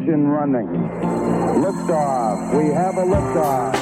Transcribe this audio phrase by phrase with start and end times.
[0.00, 0.66] engine running.
[1.62, 2.56] Liftoff.
[2.56, 3.74] We have a liftoff.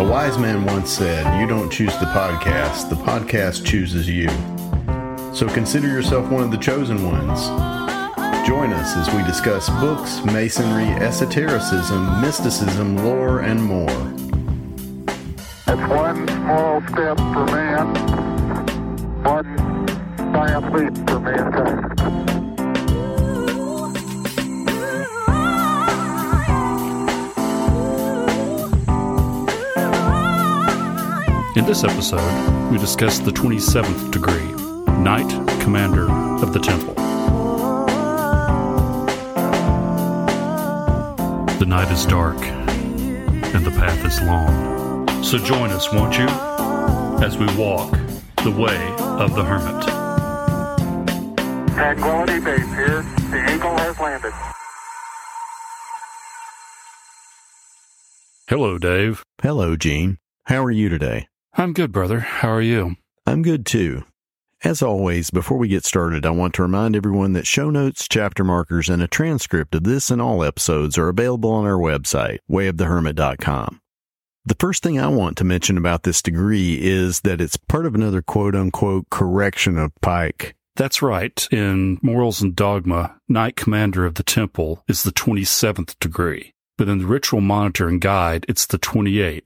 [0.00, 4.28] A wise man once said, You don't choose the podcast, the podcast chooses you.
[5.34, 7.48] So consider yourself one of the chosen ones.
[8.46, 14.14] Join us as we discuss books, masonry, esotericism, mysticism, lore, and more.
[15.66, 17.13] It's one small step
[20.74, 20.82] In
[31.64, 34.50] this episode, we discuss the 27th degree,
[35.00, 35.30] Knight
[35.62, 36.94] Commander of the Temple.
[41.60, 45.22] The night is dark, and the path is long.
[45.22, 46.26] So join us, won't you,
[47.24, 47.92] as we walk
[48.42, 50.03] the way of the hermit.
[51.74, 53.02] Tranquility Base here.
[53.02, 54.32] The Eagle has landed.
[58.46, 59.24] Hello, Dave.
[59.42, 60.18] Hello, Gene.
[60.44, 61.26] How are you today?
[61.54, 62.20] I'm good, brother.
[62.20, 62.94] How are you?
[63.26, 64.04] I'm good too.
[64.62, 68.44] As always, before we get started, I want to remind everyone that show notes, chapter
[68.44, 73.80] markers, and a transcript of this and all episodes are available on our website, wayofthehermit.com.
[74.46, 77.96] The first thing I want to mention about this degree is that it's part of
[77.96, 80.54] another quote unquote correction of Pike.
[80.76, 81.46] That's right.
[81.52, 86.98] In Morals and Dogma, Knight Commander of the Temple is the 27th degree, but in
[86.98, 89.42] the Ritual Monitor and Guide, it's the 28th.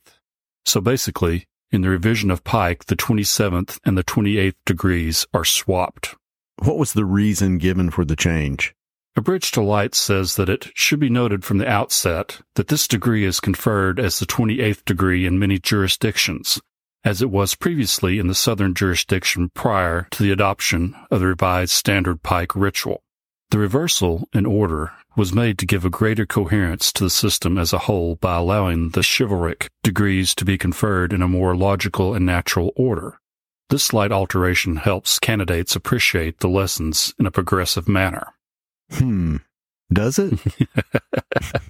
[0.64, 6.14] So basically, in the revision of Pike, the 27th and the 28th degrees are swapped.
[6.62, 8.74] What was the reason given for the change?
[9.14, 12.88] A Bridge to Light says that it should be noted from the outset that this
[12.88, 16.60] degree is conferred as the 28th degree in many jurisdictions,
[17.04, 21.72] as it was previously in the southern jurisdiction prior to the adoption of the revised
[21.72, 23.02] standard Pike ritual.
[23.50, 27.72] The reversal in order was made to give a greater coherence to the system as
[27.72, 32.26] a whole by allowing the chivalric degrees to be conferred in a more logical and
[32.26, 33.18] natural order.
[33.70, 38.34] This slight alteration helps candidates appreciate the lessons in a progressive manner.
[38.92, 39.36] Hmm.
[39.92, 40.38] Does it?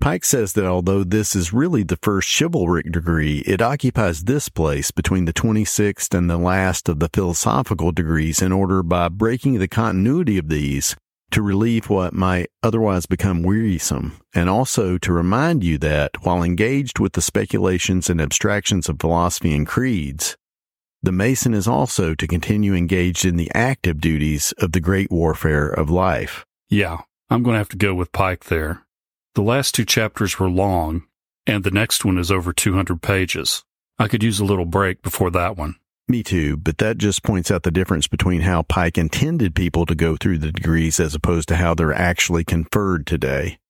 [0.00, 4.92] Pike says that although this is really the first chivalric degree, it occupies this place
[4.92, 9.66] between the 26th and the last of the philosophical degrees in order by breaking the
[9.66, 10.94] continuity of these
[11.32, 16.98] to relieve what might otherwise become wearisome, and also to remind you that while engaged
[16.98, 20.36] with the speculations and abstractions of philosophy and creeds,
[21.02, 25.68] the Mason is also to continue engaged in the active duties of the great warfare
[25.68, 26.46] of life.
[26.68, 28.84] Yeah, I'm going to have to go with Pike there.
[29.38, 31.04] The last two chapters were long,
[31.46, 33.62] and the next one is over 200 pages.
[33.96, 35.76] I could use a little break before that one.
[36.08, 39.94] Me too, but that just points out the difference between how Pike intended people to
[39.94, 43.60] go through the degrees as opposed to how they're actually conferred today.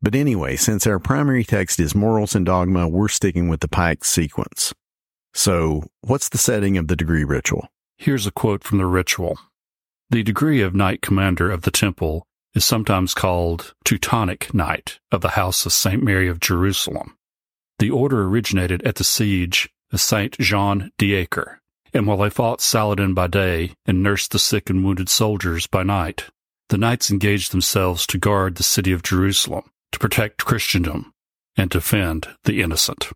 [0.00, 4.06] But anyway, since our primary text is Morals and Dogma, we're sticking with the Pike
[4.06, 4.72] sequence.
[5.34, 7.68] So, what's the setting of the degree ritual?
[7.98, 9.38] Here's a quote from the ritual.
[10.08, 15.30] The degree of Knight Commander of the Temple is sometimes called Teutonic Knight of the
[15.30, 16.02] House of St.
[16.02, 17.16] Mary of Jerusalem.
[17.78, 20.36] The order originated at the siege of St.
[20.38, 21.60] Jean d'Acre,
[21.94, 25.82] and while they fought Saladin by day and nursed the sick and wounded soldiers by
[25.82, 26.26] night,
[26.68, 31.12] the knights engaged themselves to guard the city of Jerusalem, to protect Christendom,
[31.56, 33.10] and defend the innocent.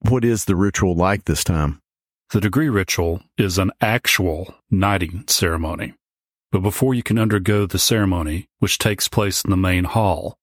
[0.00, 1.80] What is the ritual like this time?
[2.30, 5.94] The degree ritual is an actual knighting ceremony.
[6.54, 10.38] But before you can undergo the ceremony, which takes place in the main hall,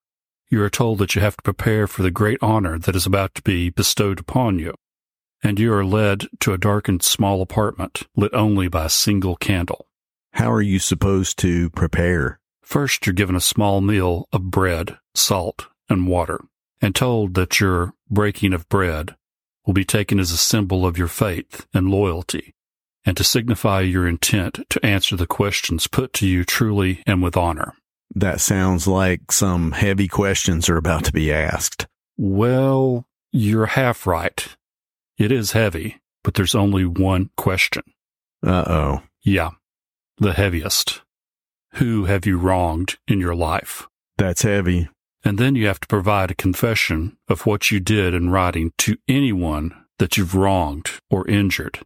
[0.50, 3.34] you are told that you have to prepare for the great honor that is about
[3.36, 4.74] to be bestowed upon you.
[5.42, 9.88] And you are led to a darkened small apartment lit only by a single candle.
[10.34, 12.42] How are you supposed to prepare?
[12.62, 16.42] First, you're given a small meal of bread, salt, and water,
[16.82, 19.16] and told that your breaking of bread
[19.66, 22.53] will be taken as a symbol of your faith and loyalty
[23.06, 27.36] and to signify your intent to answer the questions put to you truly and with
[27.36, 27.74] honor.
[28.14, 31.88] That sounds like some heavy questions are about to be asked.
[32.18, 34.48] Well, you're half right.
[35.18, 37.84] It is heavy, but there's only one question.
[38.46, 39.04] Uh oh.
[39.24, 39.52] Yeah,
[40.18, 41.02] the heaviest.
[41.76, 43.88] Who have you wronged in your life?
[44.18, 44.90] That's heavy.
[45.24, 48.97] And then you have to provide a confession of what you did in writing to
[49.08, 51.80] anyone that you've wronged or injured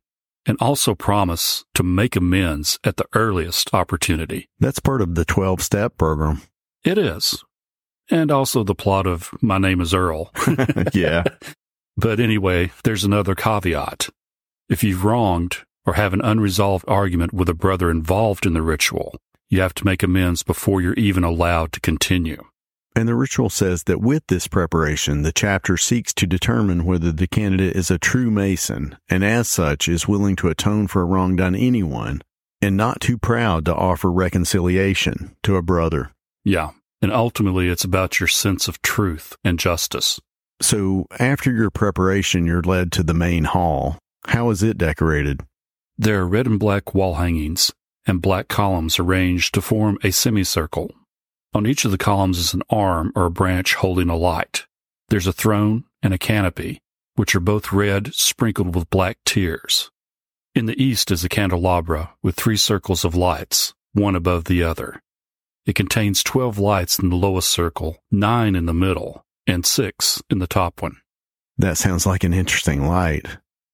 [0.45, 4.49] and also promise to make amends at the earliest opportunity.
[4.59, 6.41] That's part of the 12 step program.
[6.83, 7.43] It is.
[8.11, 10.31] And also the plot of My Name is Earl.
[10.93, 11.23] yeah.
[11.97, 14.09] But anyway, there's another caveat.
[14.69, 19.15] If you've wronged or have an unresolved argument with a brother involved in the ritual,
[19.49, 22.43] you have to make amends before you're even allowed to continue.
[22.95, 27.27] And the ritual says that with this preparation, the chapter seeks to determine whether the
[27.27, 31.35] candidate is a true Mason and as such is willing to atone for a wrong
[31.35, 32.21] done anyone
[32.61, 36.11] and not too proud to offer reconciliation to a brother.
[36.45, 36.71] Yeah.
[37.01, 40.19] And ultimately, it's about your sense of truth and justice.
[40.61, 43.99] So after your preparation, you're led to the main hall.
[44.27, 45.41] How is it decorated?
[45.97, 47.73] There are red and black wall hangings
[48.07, 50.91] and black columns arranged to form a semicircle.
[51.55, 54.65] On each of the columns is an arm or a branch holding a light.
[55.07, 56.81] There's a throne and a canopy,
[57.15, 59.89] which are both red sprinkled with black tears.
[60.53, 65.01] In the east is a candelabra with three circles of lights, one above the other.
[65.65, 70.39] It contains 12 lights in the lowest circle, nine in the middle, and six in
[70.39, 70.97] the top one.
[71.57, 73.27] That sounds like an interesting light.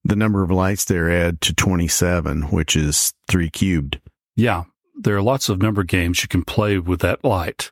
[0.03, 3.99] The number of lights there add to 27, which is 3 cubed.
[4.35, 4.65] Yeah,
[4.95, 7.71] there are lots of number games you can play with that light.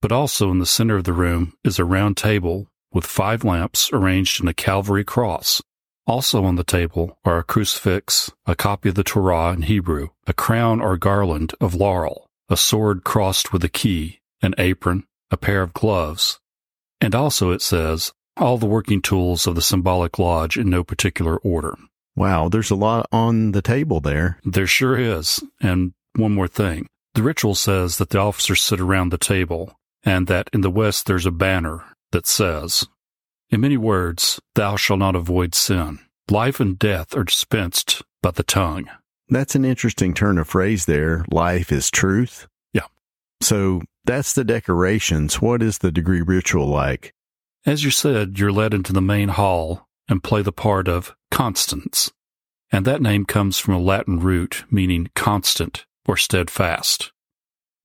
[0.00, 3.90] But also in the center of the room is a round table with five lamps
[3.92, 5.62] arranged in a Calvary cross.
[6.06, 10.32] Also on the table are a crucifix, a copy of the Torah in Hebrew, a
[10.32, 15.62] crown or garland of laurel, a sword crossed with a key, an apron, a pair
[15.62, 16.40] of gloves,
[17.00, 21.36] and also it says all the working tools of the symbolic lodge in no particular
[21.38, 21.76] order.
[22.16, 24.38] Wow, there's a lot on the table there.
[24.44, 25.42] There sure is.
[25.60, 26.86] And one more thing.
[27.14, 31.06] The ritual says that the officers sit around the table and that in the West
[31.06, 32.86] there's a banner that says,
[33.50, 35.98] In many words, thou shalt not avoid sin.
[36.30, 38.88] Life and death are dispensed by the tongue.
[39.28, 41.24] That's an interesting turn of phrase there.
[41.30, 42.46] Life is truth.
[42.72, 42.86] Yeah.
[43.40, 45.42] So that's the decorations.
[45.42, 47.12] What is the degree ritual like?
[47.66, 52.10] As you said, you're led into the main hall and play the part of Constans.
[52.70, 57.12] And that name comes from a Latin root meaning constant or steadfast.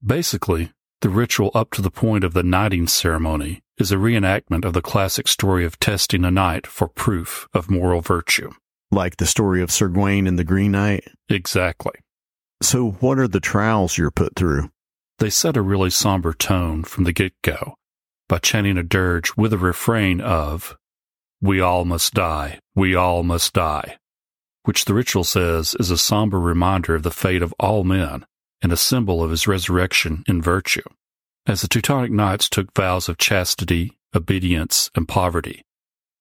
[0.03, 0.71] Basically,
[1.01, 4.81] the ritual up to the point of the knighting ceremony is a reenactment of the
[4.81, 8.51] classic story of testing a knight for proof of moral virtue.
[8.89, 11.05] Like the story of Sir Gawain and the Green Knight?
[11.27, 11.93] Exactly.
[12.61, 14.69] So, what are the trials you're put through?
[15.19, 17.75] They set a really somber tone from the get go
[18.29, 20.77] by chanting a dirge with a refrain of,
[21.41, 23.97] We all must die, we all must die,
[24.63, 28.25] which the ritual says is a somber reminder of the fate of all men
[28.61, 30.83] and a symbol of his resurrection in virtue.
[31.45, 35.63] As the Teutonic Knights took vows of chastity, obedience, and poverty,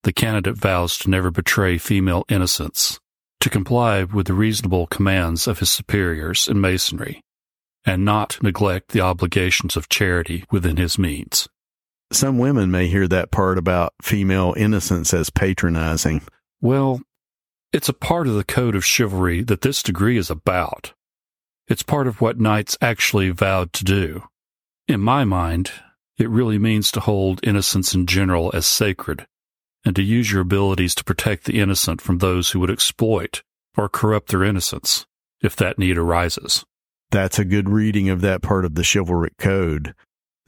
[0.02, 2.98] the candidate vows to never betray female innocence,
[3.38, 7.22] to comply with the reasonable commands of his superiors in Masonry,
[7.84, 11.48] and not neglect the obligations of charity within his means.
[12.10, 16.22] Some women may hear that part about female innocence as patronizing.
[16.60, 17.00] Well,
[17.72, 20.92] it's a part of the code of chivalry that this degree is about.
[21.68, 24.24] It's part of what knights actually vowed to do.
[24.88, 25.72] In my mind,
[26.18, 29.26] it really means to hold innocence in general as sacred
[29.84, 33.42] and to use your abilities to protect the innocent from those who would exploit
[33.76, 35.06] or corrupt their innocence
[35.40, 36.64] if that need arises.
[37.10, 39.94] That's a good reading of that part of the chivalric code.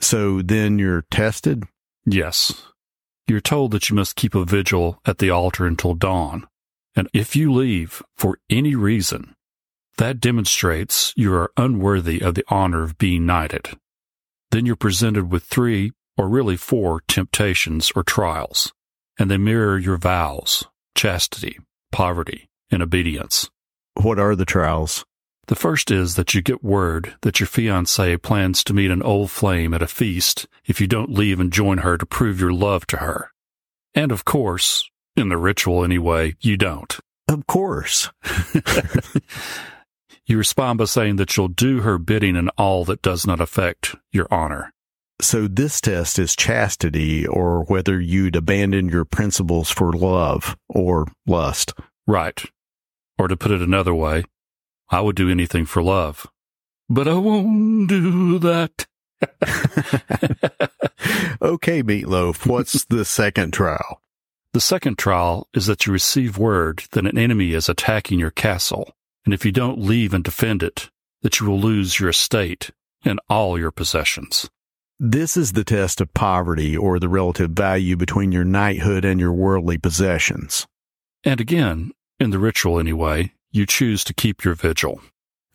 [0.00, 1.64] So then you're tested?
[2.04, 2.62] Yes.
[3.26, 6.46] You're told that you must keep a vigil at the altar until dawn.
[6.96, 9.34] And if you leave for any reason,
[9.98, 13.70] that demonstrates you are unworthy of the honor of being knighted.
[14.50, 18.72] Then you're presented with three, or really four, temptations or trials,
[19.18, 21.58] and they mirror your vows, chastity,
[21.90, 23.50] poverty, and obedience.
[23.94, 25.04] What are the trials?
[25.46, 29.30] The first is that you get word that your fiancée plans to meet an old
[29.30, 32.86] flame at a feast if you don't leave and join her to prove your love
[32.88, 33.30] to her.
[33.94, 36.98] And of course, in the ritual anyway, you don't.
[37.28, 38.10] Of course.
[40.26, 43.96] you respond by saying that you'll do her bidding in all that does not affect
[44.12, 44.72] your honor.
[45.20, 51.72] So this test is chastity or whether you'd abandon your principles for love or lust.
[52.06, 52.42] Right.
[53.18, 54.24] Or to put it another way,
[54.90, 56.26] I would do anything for love,
[56.90, 58.86] but I won't do that.
[61.40, 64.02] okay, Meatloaf, what's the second trial?
[64.54, 68.94] The second trial is that you receive word that an enemy is attacking your castle,
[69.24, 70.90] and if you don't leave and defend it,
[71.22, 72.70] that you will lose your estate
[73.04, 74.48] and all your possessions.
[75.00, 79.32] This is the test of poverty or the relative value between your knighthood and your
[79.32, 80.68] worldly possessions.
[81.24, 85.00] And again, in the ritual anyway, you choose to keep your vigil.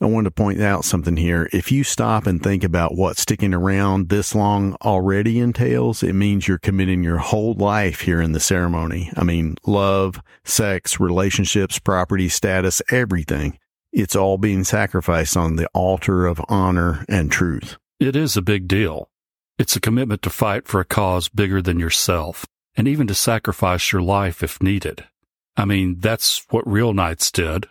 [0.01, 1.50] I want to point out something here.
[1.51, 6.48] If you stop and think about what sticking around this long already entails, it means
[6.48, 9.12] you're committing your whole life here in the ceremony.
[9.18, 13.60] I mean, love, sex, relationships, property, status, everything.
[13.91, 17.75] It's all being sacrificed on the altar of honor and truth.
[18.00, 19.10] It is a big deal.
[19.58, 22.46] It's a commitment to fight for a cause bigger than yourself,
[22.77, 25.03] and even to sacrifice your life if needed.
[25.58, 27.68] I mean, that's what real knights did.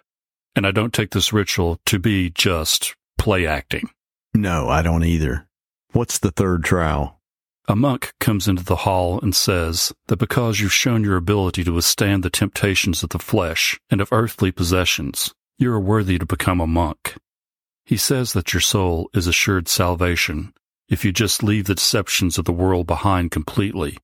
[0.58, 3.90] And I don't take this ritual to be just play acting.
[4.34, 5.46] No, I don't either.
[5.92, 7.20] What's the third trial?
[7.68, 11.72] A monk comes into the hall and says that because you've shown your ability to
[11.72, 16.60] withstand the temptations of the flesh and of earthly possessions, you are worthy to become
[16.60, 17.14] a monk.
[17.84, 20.52] He says that your soul is assured salvation
[20.88, 23.96] if you just leave the deceptions of the world behind completely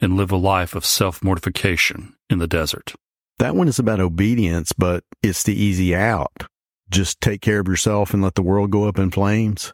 [0.00, 2.94] and live a life of self mortification in the desert.
[3.38, 6.44] That one is about obedience, but it's the easy out.
[6.90, 9.72] Just take care of yourself and let the world go up in flames.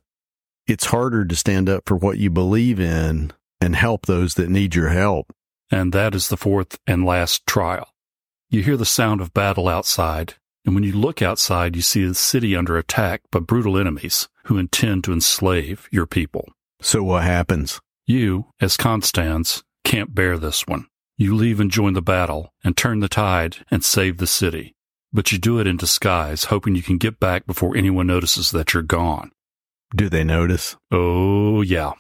[0.66, 4.75] It's harder to stand up for what you believe in and help those that need
[4.75, 5.33] your help.
[5.71, 7.88] And that is the fourth and last trial.
[8.50, 12.14] You hear the sound of battle outside, and when you look outside, you see the
[12.14, 16.52] city under attack by brutal enemies who intend to enslave your people.
[16.80, 17.80] So what happens?
[18.06, 20.87] You, as Constans, can't bear this one.
[21.16, 24.75] You leave and join the battle and turn the tide and save the city.
[25.12, 28.75] But you do it in disguise, hoping you can get back before anyone notices that
[28.75, 29.30] you're gone.
[29.94, 30.76] Do they notice?
[30.90, 31.92] Oh, yeah.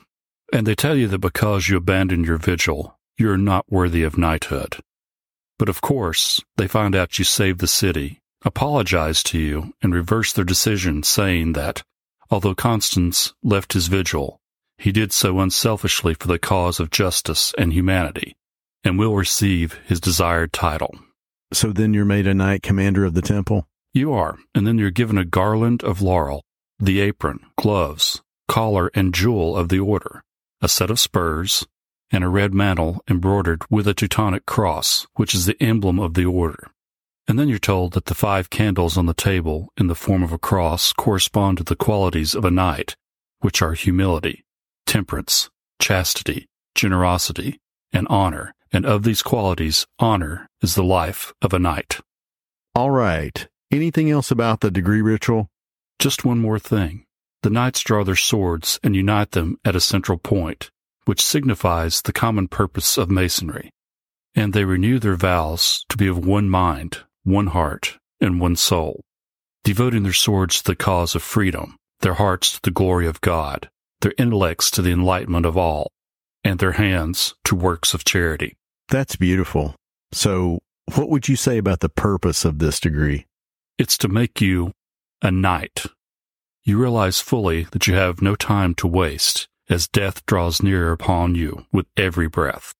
[0.52, 4.78] And they tell you that because you abandoned your vigil, you're not worthy of knighthood.
[5.58, 10.32] But of course, they find out you saved the city, apologize to you, and reverse
[10.32, 11.84] their decision, saying that,
[12.30, 14.40] although Constans left his vigil,
[14.76, 18.36] he did so unselfishly for the cause of justice and humanity,
[18.84, 20.94] and will receive his desired title.
[21.52, 23.66] So then you're made a knight commander of the temple?
[23.92, 26.42] You are, and then you're given a garland of laurel,
[26.78, 30.22] the apron, gloves, collar, and jewel of the order,
[30.60, 31.66] a set of spurs,
[32.10, 36.24] and a red mantle embroidered with a Teutonic cross, which is the emblem of the
[36.24, 36.68] order.
[37.26, 40.32] And then you're told that the five candles on the table in the form of
[40.32, 42.96] a cross correspond to the qualities of a knight,
[43.40, 44.44] which are humility,
[44.86, 45.50] temperance,
[45.80, 47.60] chastity, generosity,
[47.92, 52.00] and honor, and of these qualities, honor is the life of a knight.
[52.74, 53.46] All right.
[53.70, 55.48] Anything else about the degree ritual?
[56.00, 57.04] Just one more thing.
[57.44, 60.72] The knights draw their swords and unite them at a central point,
[61.04, 63.70] which signifies the common purpose of masonry.
[64.34, 69.02] And they renew their vows to be of one mind, one heart, and one soul,
[69.62, 73.70] devoting their swords to the cause of freedom, their hearts to the glory of God,
[74.00, 75.92] their intellects to the enlightenment of all,
[76.42, 78.56] and their hands to works of charity.
[78.88, 79.74] That's beautiful.
[80.12, 80.60] So,
[80.94, 83.26] what would you say about the purpose of this degree?
[83.78, 84.72] It's to make you
[85.22, 85.86] a knight.
[86.62, 91.34] You realize fully that you have no time to waste as death draws nearer upon
[91.34, 92.74] you with every breath.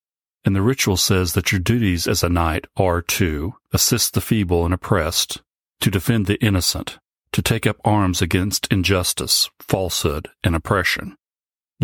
[0.44, 4.64] And the ritual says that your duties as a knight are to assist the feeble
[4.64, 5.40] and oppressed,
[5.80, 6.98] to defend the innocent,
[7.32, 11.16] to take up arms against injustice, falsehood, and oppression.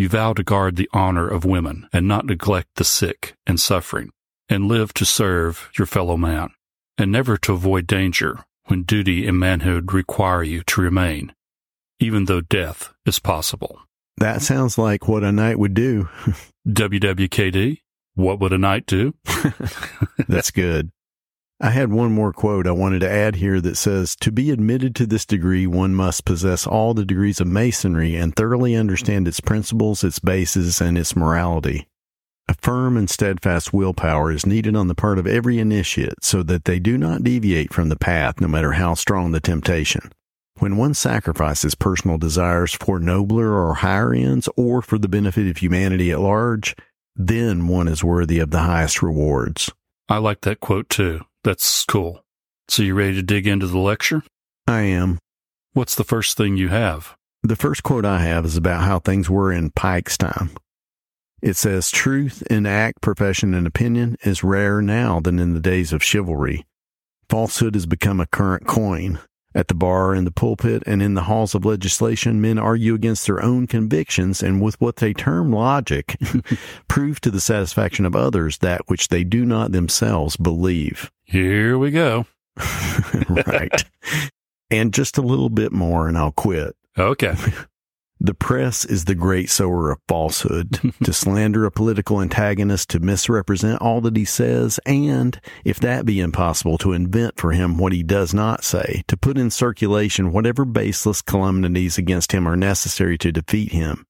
[0.01, 4.13] You vow to guard the honor of women and not neglect the sick and suffering,
[4.49, 6.53] and live to serve your fellow man,
[6.97, 11.35] and never to avoid danger when duty and manhood require you to remain,
[11.99, 13.79] even though death is possible.
[14.17, 16.09] That sounds like what a knight would do.
[16.67, 17.83] WWKD,
[18.15, 19.13] what would a knight do?
[20.29, 20.93] That's good.
[21.63, 24.95] I had one more quote I wanted to add here that says, To be admitted
[24.97, 29.41] to this degree, one must possess all the degrees of masonry and thoroughly understand its
[29.41, 31.87] principles, its bases, and its morality.
[32.49, 36.65] A firm and steadfast willpower is needed on the part of every initiate so that
[36.65, 40.11] they do not deviate from the path no matter how strong the temptation.
[40.61, 45.59] When one sacrifices personal desires for nobler or higher ends or for the benefit of
[45.59, 46.75] humanity at large,
[47.15, 49.71] then one is worthy of the highest rewards.
[50.09, 51.21] I like that quote too.
[51.43, 52.23] That's cool.
[52.69, 54.23] So you ready to dig into the lecture?
[54.67, 55.19] I am.
[55.73, 57.17] What's the first thing you have?
[57.43, 60.51] The first quote I have is about how things were in Pike's time.
[61.41, 65.93] It says, Truth in act, profession, and opinion is rarer now than in the days
[65.93, 66.67] of chivalry.
[67.31, 69.19] Falsehood has become a current coin.
[69.53, 73.27] At the bar, in the pulpit, and in the halls of legislation, men argue against
[73.27, 76.17] their own convictions and with what they term logic,
[76.89, 81.11] prove to the satisfaction of others that which they do not themselves believe.
[81.25, 82.27] Here we go.
[83.29, 83.85] right.
[84.71, 86.77] and just a little bit more, and I'll quit.
[86.97, 87.35] Okay.
[88.23, 90.93] The press is the great sower of falsehood.
[91.05, 96.21] to slander a political antagonist, to misrepresent all that he says, and, if that be
[96.21, 100.67] impossible, to invent for him what he does not say, to put in circulation whatever
[100.67, 104.05] baseless calumnies against him are necessary to defeat him.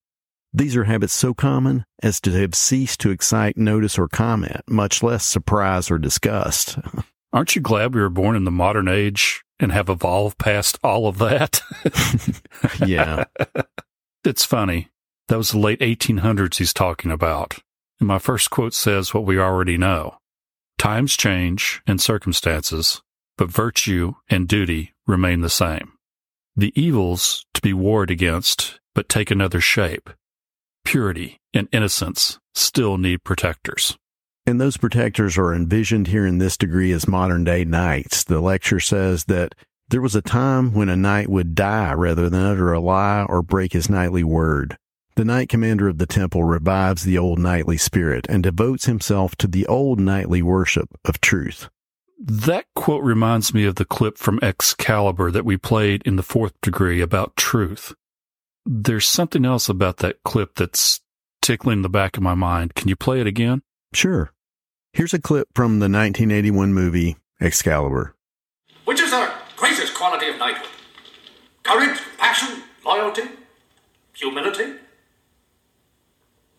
[0.52, 5.04] These are habits so common as to have ceased to excite notice or comment, much
[5.04, 6.76] less surprise or disgust.
[7.32, 11.06] Aren't you glad we were born in the modern age and have evolved past all
[11.06, 11.60] of that.
[12.86, 13.24] yeah.
[14.24, 14.88] It's funny.
[15.28, 17.58] That was the late 1800s he's talking about.
[17.98, 20.18] And my first quote says what we already know.
[20.78, 23.00] Times change and circumstances,
[23.38, 25.92] but virtue and duty remain the same.
[26.56, 30.10] The evils to be warred against, but take another shape.
[30.84, 33.96] Purity and innocence still need protectors.
[34.46, 38.24] And those protectors are envisioned here in this degree as modern day knights.
[38.24, 39.54] The lecture says that
[39.90, 43.42] there was a time when a knight would die rather than utter a lie or
[43.42, 44.78] break his knightly word.
[45.16, 49.48] The knight commander of the temple revives the old knightly spirit and devotes himself to
[49.48, 51.68] the old knightly worship of truth.
[52.18, 56.52] That quote reminds me of the clip from Excalibur that we played in the fourth
[56.62, 57.92] degree about truth.
[58.64, 61.00] There's something else about that clip that's
[61.42, 62.74] tickling the back of my mind.
[62.74, 63.62] Can you play it again?
[63.92, 64.32] Sure.
[64.92, 68.14] Here's a clip from the 1981 movie Excalibur.
[68.84, 69.39] Which is the greatest
[70.00, 70.66] quality of knighthood?
[71.62, 73.24] Courage, passion, loyalty,
[74.14, 74.72] humility?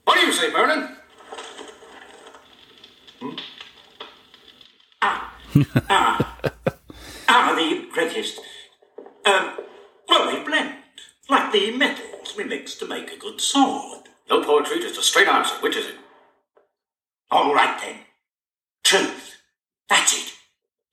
[0.03, 0.95] What do you say, Merlin?
[3.19, 3.31] Hmm?
[5.01, 5.35] Ah,
[5.89, 6.37] ah,
[7.27, 8.39] ah, the greatest.
[9.25, 9.53] Um,
[10.07, 10.75] well, they blend,
[11.27, 14.03] like the metals we mix to make a good sword.
[14.29, 15.55] No poetry, just a straight answer.
[15.61, 15.95] Which is it?
[17.31, 18.01] All right, then.
[18.83, 19.37] Truth.
[19.89, 20.33] That's it.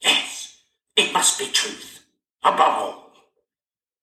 [0.01, 0.63] Yes,
[0.97, 1.98] it must be truth.
[2.49, 3.13] Above all.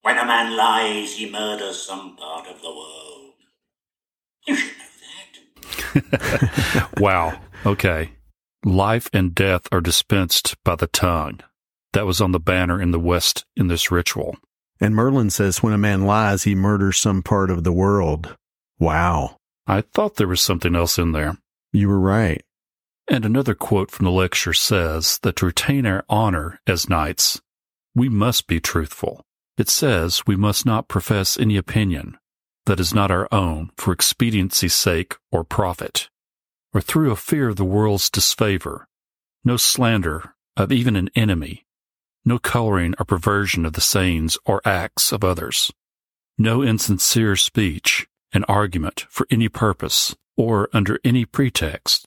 [0.03, 3.33] When a man lies, he murders some part of the world.
[4.45, 6.89] You should know that.
[6.99, 7.41] wow.
[7.65, 8.11] Okay.
[8.63, 11.39] Life and death are dispensed by the tongue.
[11.93, 14.37] That was on the banner in the West in this ritual.
[14.79, 18.35] And Merlin says when a man lies, he murders some part of the world.
[18.77, 19.37] Wow.
[19.65, 21.39] I thought there was something else in there.
[21.71, 22.43] You were right.
[23.07, 27.41] And another quote from the lecture says that to retain our honor as knights,
[27.95, 29.21] we must be truthful.
[29.57, 32.17] It says we must not profess any opinion
[32.65, 36.09] that is not our own for expediency's sake or profit,
[36.74, 38.87] or through a fear of the world's disfavor,
[39.43, 41.65] no slander of even an enemy,
[42.25, 45.72] no coloring or perversion of the sayings or acts of others,
[46.37, 52.05] no insincere speech and argument for any purpose or under any pretext,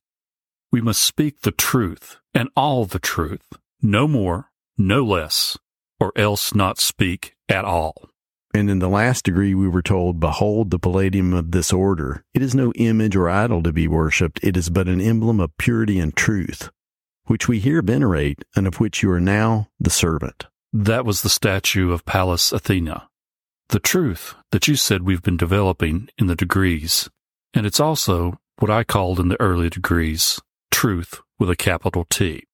[0.70, 3.46] we must speak the truth and all the truth,
[3.80, 5.56] no more, no less,
[6.00, 8.10] or else not speak at all.
[8.54, 12.24] And in the last degree, we were told, Behold the palladium of this order.
[12.32, 14.40] It is no image or idol to be worshipped.
[14.42, 16.70] It is but an emblem of purity and truth,
[17.26, 20.46] which we here venerate, and of which you are now the servant.
[20.72, 23.08] That was the statue of Pallas Athena.
[23.68, 27.08] The truth that you said we've been developing in the degrees.
[27.52, 32.44] And it's also what I called in the early degrees truth with a capital T.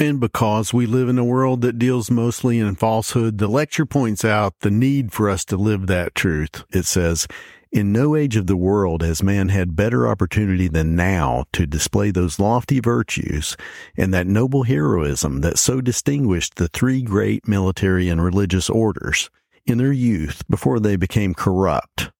[0.00, 4.24] And because we live in a world that deals mostly in falsehood, the lecture points
[4.24, 6.64] out the need for us to live that truth.
[6.70, 7.28] It says,
[7.70, 12.10] in no age of the world has man had better opportunity than now to display
[12.10, 13.58] those lofty virtues
[13.94, 19.28] and that noble heroism that so distinguished the three great military and religious orders
[19.66, 22.10] in their youth before they became corrupt.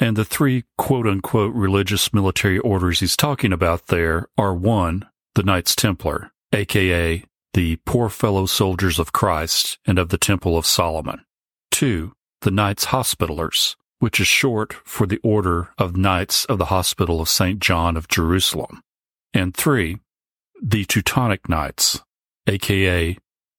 [0.00, 5.42] And the three quote unquote religious military orders he's talking about there are one, the
[5.42, 11.24] Knights Templar, aka the poor fellow soldiers of Christ and of the Temple of Solomon.
[11.70, 17.20] Two, the Knights Hospitallers, which is short for the Order of Knights of the Hospital
[17.20, 17.60] of St.
[17.60, 18.80] John of Jerusalem.
[19.32, 19.98] And three,
[20.62, 22.02] the Teutonic Knights,
[22.46, 23.16] aka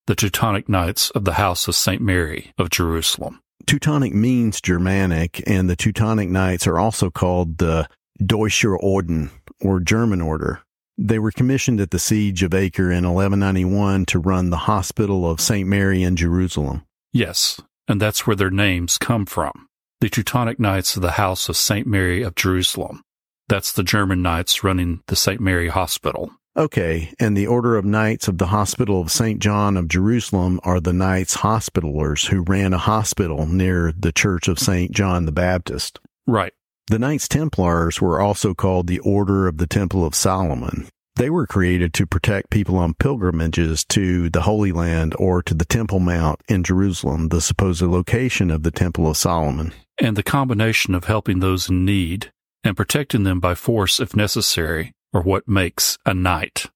[0.08, 2.02] the Teutonic Knights of the House of St.
[2.02, 3.42] Mary of Jerusalem.
[3.66, 7.90] Teutonic means Germanic, and the Teutonic Knights are also called the
[8.26, 9.30] Deutscher Orden,
[9.60, 10.62] or German Order.
[10.98, 15.40] They were commissioned at the Siege of Acre in 1191 to run the Hospital of
[15.40, 15.68] St.
[15.68, 16.86] Mary in Jerusalem.
[17.14, 19.68] Yes, and that's where their names come from.
[20.02, 21.86] The Teutonic Knights of the House of St.
[21.86, 23.04] Mary of Jerusalem.
[23.48, 25.40] That's the German knights running the St.
[25.40, 26.32] Mary Hospital.
[26.58, 29.40] Okay, and the Order of Knights of the Hospital of St.
[29.40, 34.58] John of Jerusalem are the Knights Hospitallers who ran a hospital near the Church of
[34.58, 34.92] St.
[34.92, 36.00] John the Baptist.
[36.26, 36.54] Right.
[36.90, 40.88] The Knights Templars were also called the Order of the Temple of Solomon.
[41.18, 45.66] They were created to protect people on pilgrimages to the Holy Land or to the
[45.66, 49.74] Temple Mount in Jerusalem, the supposed location of the Temple of Solomon.
[49.98, 52.32] And the combination of helping those in need
[52.64, 56.68] and protecting them by force if necessary or what makes a knight.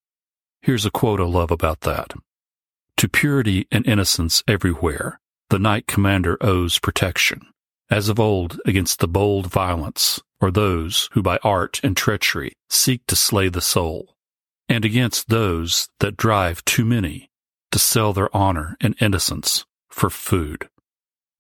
[0.62, 2.14] Here's a quote I love about that.
[2.98, 7.46] To purity and innocence everywhere, the knight commander owes protection,
[7.92, 13.06] as of old against the bold violence, or those who by art and treachery seek
[13.06, 14.16] to slay the soul,
[14.70, 17.30] and against those that drive too many
[17.72, 20.70] to sell their honor and innocence for food.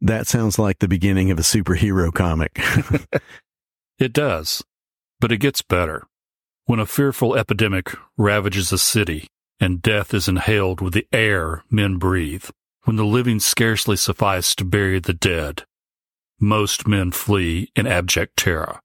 [0.02, 2.60] That sounds like the beginning of a superhero comic.
[4.00, 4.64] it does,
[5.20, 6.06] but it gets better.
[6.66, 9.28] When a fearful epidemic ravages a city
[9.60, 12.46] and death is inhaled with the air men breathe,
[12.84, 15.64] when the living scarcely suffice to bury the dead,
[16.42, 18.80] most men flee in abject terror.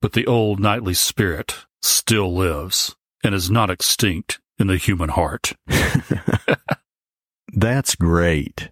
[0.00, 5.54] But the old knightly spirit still lives and is not extinct in the human heart.
[7.52, 8.70] That's great.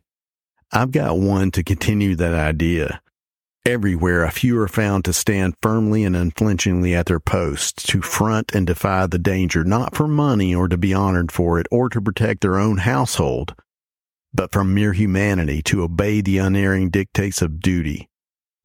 [0.71, 3.01] I've got one to continue that idea.
[3.67, 8.55] Everywhere, a few are found to stand firmly and unflinchingly at their posts, to front
[8.55, 12.01] and defy the danger, not for money or to be honored for it, or to
[12.01, 13.55] protect their own household,
[14.33, 18.09] but from mere humanity, to obey the unerring dictates of duty.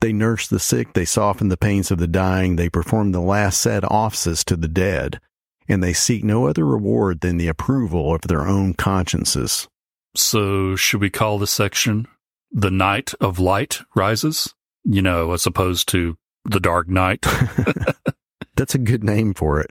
[0.04, 3.62] They nurse the sick, they soften the pains of the dying, they perform the last
[3.62, 5.22] sad offices to the dead,
[5.70, 9.70] and they seek no other reward than the approval of their own consciences.
[10.14, 12.10] So, should we call this section
[12.52, 14.54] The Knight of Light Rises?
[14.84, 17.26] You know, as opposed to The Dark Knight.
[18.58, 19.70] That's a good name for it.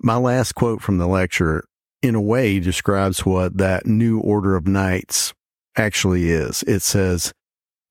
[0.00, 1.62] My last quote from the lecture,
[2.02, 5.34] in a way, describes what that new order of knights
[5.76, 6.64] actually is.
[6.64, 7.32] It says,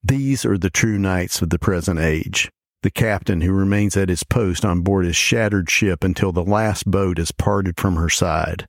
[0.03, 2.49] These are the true knights of the present age.
[2.83, 6.89] The captain who remains at his post on board his shattered ship until the last
[6.89, 8.67] boat is parted from her side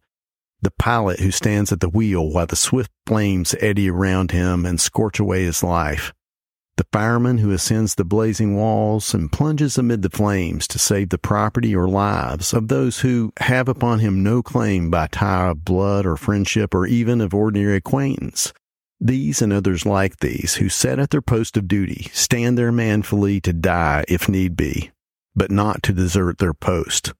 [0.60, 4.80] the pilot who stands at the wheel while the swift flames eddy around him and
[4.80, 6.12] scorch away his life,
[6.76, 11.18] the fireman who ascends the blazing walls and plunges amid the flames to save the
[11.18, 16.04] property or lives of those who have upon him no claim by tie of blood
[16.04, 18.52] or friendship or even of ordinary acquaintance.
[19.00, 23.40] These and others like these, who set at their post of duty, stand there manfully
[23.42, 24.90] to die if need be,
[25.37, 27.12] but not to desert their post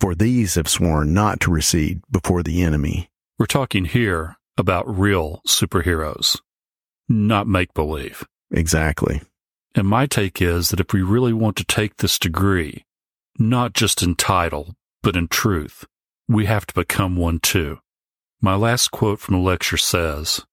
[0.00, 3.10] for these have sworn not to recede before the enemy.
[3.38, 6.40] We're talking here about real superheroes,
[7.08, 8.26] not make believe.
[8.50, 9.22] Exactly.
[9.74, 12.84] And my take is that if we really want to take this degree,
[13.38, 15.84] not just in title, but in truth,
[16.28, 17.78] we have to become one too.
[18.40, 20.44] My last quote from the lecture says,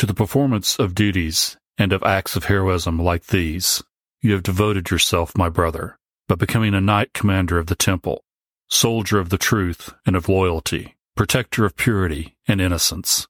[0.00, 3.82] To the performance of duties and of acts of heroism like these,
[4.22, 8.24] you have devoted yourself, my brother, by becoming a knight commander of the temple,
[8.66, 13.28] soldier of the truth and of loyalty, protector of purity and innocence,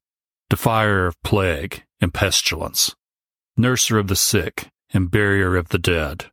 [0.49, 2.95] defier of plague and pestilence,
[3.59, 6.27] nurser of the sick and barrier of the dead,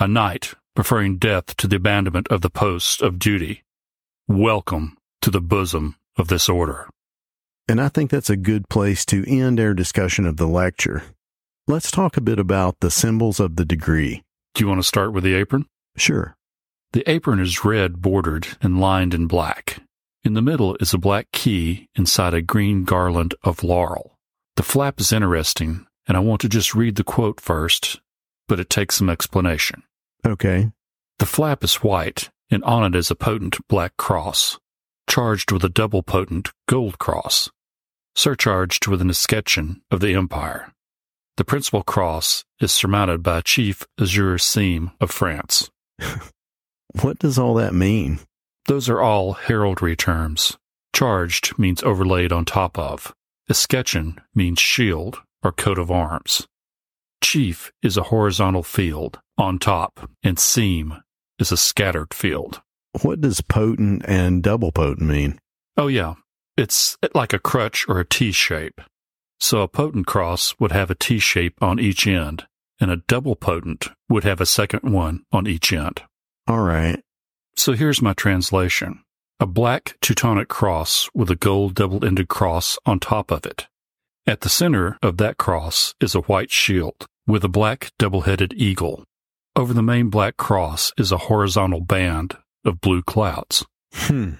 [0.00, 3.62] a knight preferring death to the abandonment of the post of duty.
[4.26, 6.88] Welcome to the bosom of this order.
[7.68, 11.02] And I think that's a good place to end our discussion of the lecture.
[11.66, 14.22] Let's talk a bit about the symbols of the degree.
[14.54, 15.66] Do you want to start with the apron?
[15.96, 16.36] Sure.
[16.92, 19.82] The apron is red bordered and lined in black.
[20.22, 24.16] In the middle is a black key inside a green garland of laurel.
[24.54, 28.00] The flap is interesting, and I want to just read the quote first,
[28.46, 29.82] but it takes some explanation.
[30.24, 30.70] Okay.
[31.18, 34.58] The flap is white, and on it is a potent black cross,
[35.08, 37.50] charged with a double potent gold cross,
[38.16, 40.72] surcharged with an escutcheon of the empire.
[41.36, 45.70] The principal cross is surmounted by a chief azure seam of France.
[47.02, 48.20] What does all that mean?
[48.68, 50.56] Those are all heraldry terms.
[50.94, 53.14] Charged means overlaid on top of.
[53.50, 56.46] Escutcheon means shield or coat of arms.
[57.22, 61.02] Chief is a horizontal field on top, and seam
[61.38, 62.62] is a scattered field.
[63.02, 65.38] What does potent and double potent mean?
[65.76, 66.14] Oh, yeah.
[66.56, 68.80] It's like a crutch or a T shape.
[69.38, 72.46] So a potent cross would have a T shape on each end,
[72.80, 76.02] and a double potent would have a second one on each end.
[76.48, 77.00] All right.
[77.56, 79.00] So here's my translation.
[79.38, 83.66] A black Teutonic cross with a gold double-ended cross on top of it.
[84.26, 89.04] At the center of that cross is a white shield with a black double-headed eagle.
[89.54, 93.64] Over the main black cross is a horizontal band of blue clouds.
[93.92, 94.34] Hmm.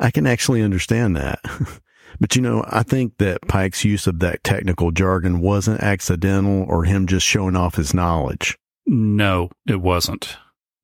[0.00, 1.40] I can actually understand that.
[2.20, 6.84] but you know, I think that Pike's use of that technical jargon wasn't accidental or
[6.84, 8.56] him just showing off his knowledge.
[8.86, 10.36] No, it wasn't.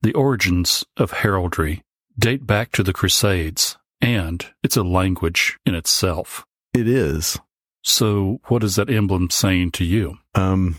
[0.02, 1.82] The origins of heraldry
[2.18, 6.44] date back to the Crusades, and it's a language in itself.
[6.72, 7.38] It is.
[7.82, 10.18] So, what is that emblem saying to you?
[10.34, 10.78] Um,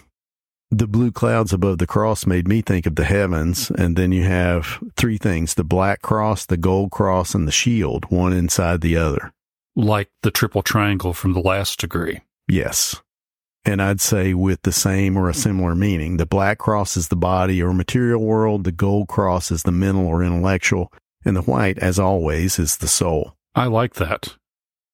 [0.72, 4.24] the blue clouds above the cross made me think of the heavens, and then you
[4.24, 8.98] have three things the black cross, the gold cross, and the shield, one inside the
[8.98, 9.34] other.
[9.76, 12.22] Like the triple triangle from the last degree.
[12.48, 13.02] Yes
[13.66, 16.18] and I'd say with the same or a similar meaning.
[16.18, 20.08] The black cross is the body or material world, the gold cross is the mental
[20.08, 20.92] or intellectual,
[21.26, 23.36] and the white, as always, is the soul.
[23.56, 24.36] I like that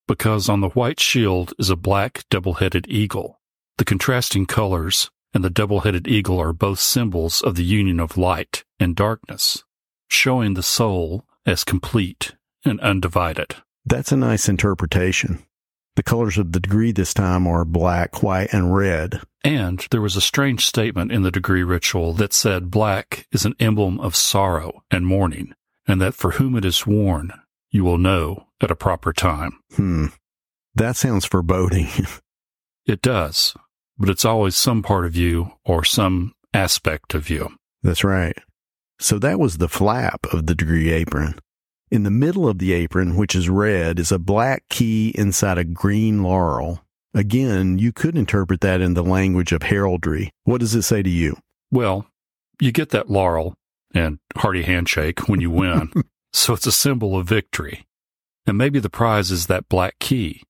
[0.07, 3.39] because on the white shield is a black double headed eagle.
[3.77, 8.17] The contrasting colors and the double headed eagle are both symbols of the union of
[8.17, 9.65] light and darkness,
[10.07, 13.55] showing the soul as complete and undivided.
[13.85, 15.45] That's a nice interpretation.
[15.97, 19.21] The colors of the degree this time are black, white, and red.
[19.43, 23.55] And there was a strange statement in the degree ritual that said black is an
[23.59, 25.53] emblem of sorrow and mourning,
[25.85, 27.31] and that for whom it is worn,
[27.69, 29.59] you will know at a proper time.
[29.75, 30.07] Hmm.
[30.73, 31.89] That sounds foreboding.
[32.85, 33.53] it does,
[33.97, 37.49] but it's always some part of you or some aspect of you.
[37.83, 38.37] That's right.
[38.99, 41.35] So that was the flap of the degree apron.
[41.91, 45.63] In the middle of the apron, which is red, is a black key inside a
[45.63, 46.81] green laurel.
[47.13, 50.31] Again, you could interpret that in the language of heraldry.
[50.43, 51.37] What does it say to you?
[51.71, 52.07] Well,
[52.59, 53.55] you get that laurel
[53.93, 55.91] and hearty handshake when you win.
[56.33, 57.85] so it's a symbol of victory.
[58.47, 60.43] And maybe the prize is that black key.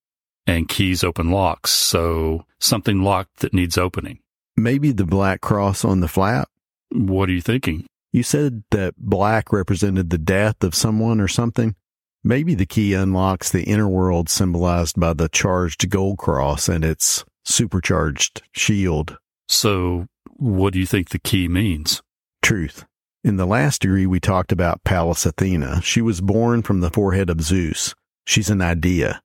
[0.47, 4.19] And keys open locks, so something locked that needs opening.
[4.55, 6.49] Maybe the black cross on the flap?
[6.91, 7.85] What are you thinking?
[8.13, 11.75] You said that black represented the death of someone or something.
[12.23, 17.25] Maybe the key unlocks the inner world symbolized by the charged gold cross and its
[17.43, 19.17] supercharged shield.
[19.47, 22.01] So, what do you think the key means?
[22.41, 22.85] Truth.
[23.23, 25.81] In the last degree, we talked about Pallas Athena.
[25.81, 27.93] She was born from the forehead of Zeus.
[28.25, 29.21] She's an idea.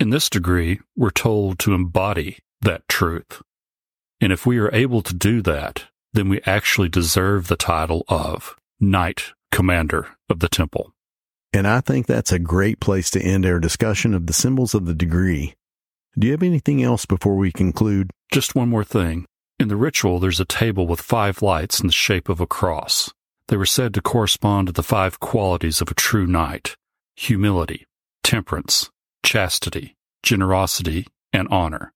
[0.00, 3.42] In this degree, we're told to embody that truth.
[4.18, 5.84] And if we are able to do that,
[6.14, 10.94] then we actually deserve the title of Knight Commander of the Temple.
[11.52, 14.86] And I think that's a great place to end our discussion of the symbols of
[14.86, 15.52] the degree.
[16.18, 18.10] Do you have anything else before we conclude?
[18.32, 19.26] Just one more thing.
[19.58, 23.12] In the ritual, there's a table with five lights in the shape of a cross.
[23.48, 26.74] They were said to correspond to the five qualities of a true knight
[27.16, 27.86] humility,
[28.22, 28.88] temperance,
[29.22, 31.92] chastity, generosity, and honor.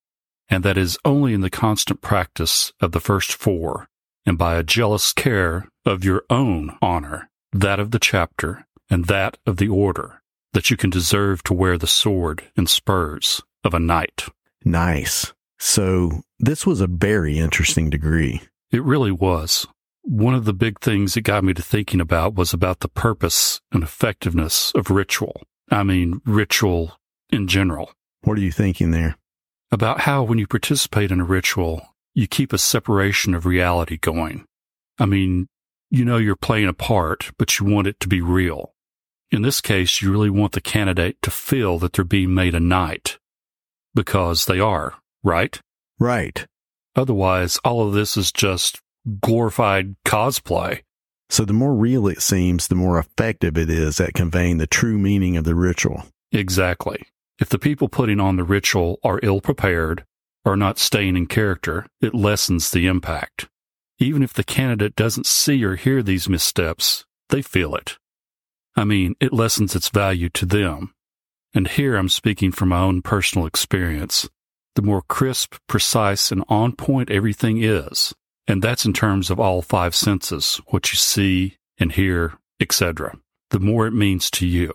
[0.49, 3.89] And that is only in the constant practice of the first four
[4.27, 9.37] and by a jealous care of your own honor, that of the chapter, and that
[9.47, 13.81] of the order, that you can deserve to wear the sword and spurs of a
[13.81, 14.27] knight.
[14.65, 15.33] Nice.
[15.59, 18.43] So this was a very interesting degree.
[18.71, 19.67] It really was.
[20.03, 23.61] One of the big things it got me to thinking about was about the purpose
[23.73, 25.43] and effectiveness of ritual.
[25.71, 26.99] I mean, ritual
[27.35, 27.93] in general.
[28.23, 29.17] What are you thinking there?
[29.71, 34.45] About how when you participate in a ritual, you keep a separation of reality going.
[34.99, 35.49] I mean,
[35.91, 38.73] you know you're playing a part, but you want it to be real.
[39.31, 42.61] In this case, you really want the candidate to feel that they're being made a
[42.61, 43.19] knight.
[43.95, 45.61] Because they are, right?
[45.99, 46.47] Right.
[46.97, 48.81] Otherwise, all of this is just
[49.21, 50.83] glorified cosplay.
[51.31, 54.99] So the more real it seems, the more effective it is at conveying the true
[54.99, 56.05] meaning of the ritual.
[56.31, 57.05] Exactly.
[57.41, 60.05] If the people putting on the ritual are ill prepared,
[60.45, 63.49] are not staying in character, it lessens the impact.
[63.99, 67.99] Even if the candidate doesn't see or hear these missteps, they feel it.
[68.77, 70.95] I mean, it lessens its value to them.
[71.55, 74.29] And here I'm speaking from my own personal experience.
[74.75, 78.13] The more crisp, precise, and on point everything is,
[78.49, 83.17] and that's in terms of all five senses, what you see and hear, etc.,
[83.51, 84.73] the more it means to you.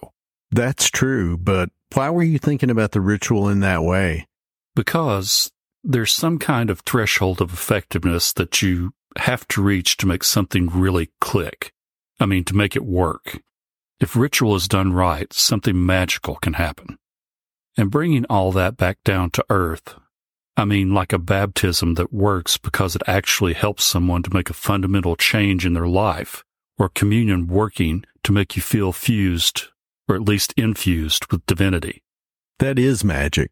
[0.52, 4.28] That's true, but why were you thinking about the ritual in that way?
[4.76, 5.52] Because
[5.84, 10.70] there's some kind of threshold of effectiveness that you have to reach to make something
[10.70, 11.74] really click.
[12.20, 13.42] I mean, to make it work.
[14.00, 16.98] If ritual is done right, something magical can happen.
[17.78, 19.96] And bringing all that back down to earth,
[20.58, 24.54] I mean, like a baptism that works because it actually helps someone to make a
[24.54, 26.44] fundamental change in their life,
[26.78, 29.68] or communion working to make you feel fused,
[30.10, 32.04] or at least infused with divinity.
[32.58, 33.52] That is magic.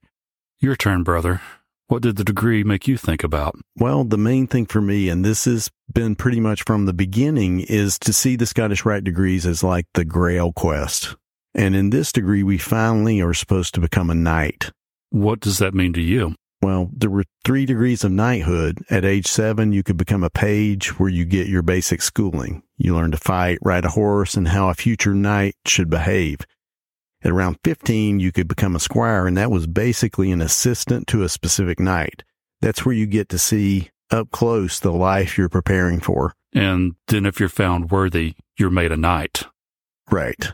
[0.60, 1.40] Your turn, brother.
[1.88, 3.56] What did the degree make you think about?
[3.78, 7.62] Well, the main thing for me, and this has been pretty much from the beginning,
[7.62, 11.16] is to see the Scottish Rite degrees as like the grail quest.
[11.56, 14.72] And in this degree, we finally are supposed to become a knight.
[15.12, 16.36] What does that mean to you?
[16.62, 18.80] Well, there were three degrees of knighthood.
[18.90, 22.64] At age seven, you could become a page where you get your basic schooling.
[22.78, 26.40] You learn to fight, ride a horse, and how a future knight should behave.
[27.24, 31.24] At around 15, you could become a squire, and that was basically an assistant to
[31.24, 32.24] a specific knight.
[32.62, 36.34] That's where you get to see up close the life you're preparing for.
[36.54, 39.44] And then if you're found worthy, you're made a knight.
[40.10, 40.54] Right.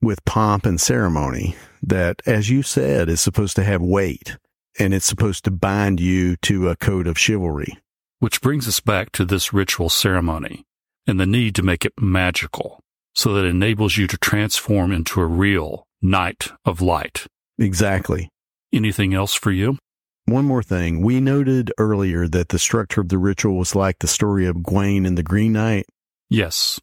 [0.00, 4.36] With pomp and ceremony that, as you said, is supposed to have weight
[4.78, 7.78] and it's supposed to bind you to a code of chivalry.
[8.18, 10.64] Which brings us back to this ritual ceremony
[11.06, 12.80] and the need to make it magical
[13.14, 17.26] so that it enables you to transform into a real knight of light.
[17.58, 18.28] Exactly.
[18.72, 19.78] Anything else for you?
[20.26, 21.02] One more thing.
[21.02, 25.04] We noted earlier that the structure of the ritual was like the story of Gawain
[25.06, 25.86] and the Green Knight.
[26.30, 26.80] Yes,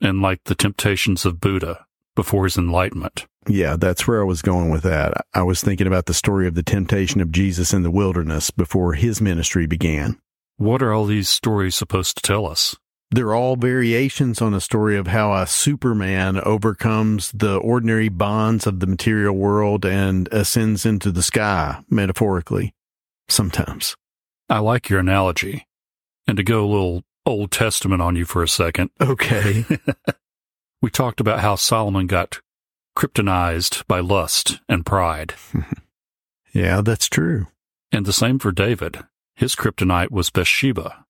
[0.00, 1.83] and like the temptations of Buddha
[2.14, 3.26] before his enlightenment.
[3.48, 5.26] Yeah, that's where I was going with that.
[5.34, 8.94] I was thinking about the story of the temptation of Jesus in the wilderness before
[8.94, 10.18] his ministry began.
[10.56, 12.76] What are all these stories supposed to tell us?
[13.10, 18.80] They're all variations on a story of how a Superman overcomes the ordinary bonds of
[18.80, 22.72] the material world and ascends into the sky, metaphorically.
[23.28, 23.94] Sometimes.
[24.48, 25.66] I like your analogy.
[26.26, 28.90] And to go a little Old Testament on you for a second.
[29.00, 29.64] Okay.
[30.82, 32.40] we talked about how Solomon got
[32.96, 35.34] kryptonized by lust and pride.
[36.52, 37.46] yeah, that's true.
[37.90, 38.98] And the same for David.
[39.34, 41.04] His kryptonite was Bathsheba.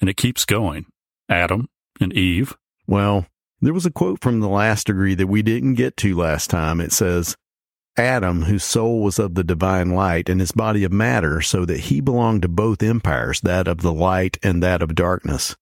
[0.00, 0.86] And it keeps going.
[1.28, 1.68] Adam
[2.00, 2.56] and Eve.
[2.86, 3.26] Well,
[3.60, 6.80] there was a quote from the last degree that we didn't get to last time.
[6.80, 7.36] It says,
[7.96, 11.80] Adam, whose soul was of the divine light and his body of matter, so that
[11.80, 15.56] he belonged to both empires, that of the light and that of darkness.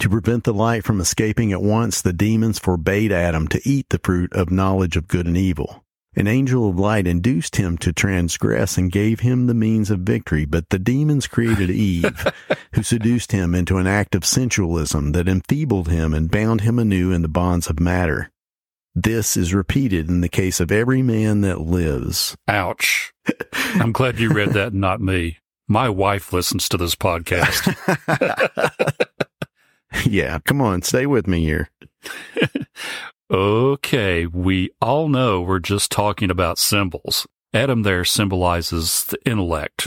[0.00, 4.00] To prevent the light from escaping at once, the demons forbade Adam to eat the
[4.02, 5.84] fruit of knowledge of good and evil.
[6.16, 10.46] An angel of light induced him to transgress and gave him the means of victory,
[10.46, 12.26] but the demons created Eve,
[12.72, 17.12] who seduced him into an act of sensualism that enfeebled him and bound him anew
[17.12, 18.30] in the bonds of matter.
[18.94, 22.34] This is repeated in the case of every man that lives.
[22.48, 23.12] Ouch.
[23.74, 25.36] I'm glad you read that, not me.
[25.68, 27.76] My wife listens to this podcast.
[30.06, 31.70] yeah, come on, stay with me here.
[33.32, 37.28] Okay, we all know we're just talking about symbols.
[37.54, 39.86] Adam there symbolizes the intellect,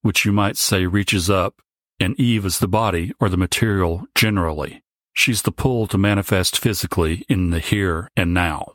[0.00, 1.60] which you might say reaches up,
[1.98, 4.82] and Eve is the body or the material generally.
[5.12, 8.72] She's the pull to manifest physically in the here and now.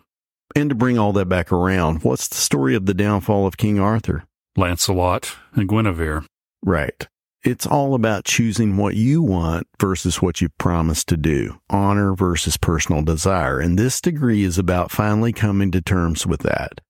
[0.55, 3.79] And to bring all that back around, what's the story of the downfall of King
[3.79, 4.25] Arthur?
[4.55, 6.25] Lancelot and Guinevere.
[6.63, 7.07] Right.
[7.45, 12.57] It's all about choosing what you want versus what you promised to do, honor versus
[12.57, 13.59] personal desire.
[13.59, 16.81] And this degree is about finally coming to terms with that.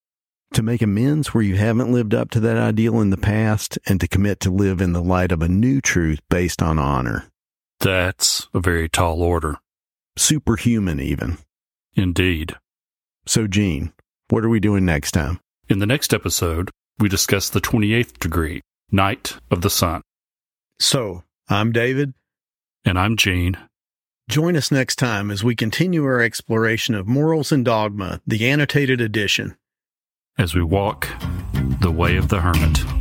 [0.53, 3.99] To make amends where you haven't lived up to that ideal in the past and
[3.99, 7.25] to commit to live in the light of a new truth based on honor.
[7.81, 9.57] That's a very tall order.
[10.15, 11.37] Superhuman, even.
[11.95, 12.55] Indeed.
[13.25, 13.91] So, Gene,
[14.29, 15.41] what are we doing next time?
[15.67, 20.01] In the next episode, we discuss the 28th degree, Knight of the Sun.
[20.79, 22.13] So, I'm David.
[22.83, 23.57] And I'm Gene.
[24.27, 28.99] Join us next time as we continue our exploration of Morals and Dogma, the annotated
[28.99, 29.55] edition.
[30.38, 31.07] As we walk
[31.81, 32.94] the way of the hermit.